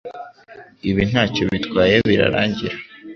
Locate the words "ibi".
0.89-1.03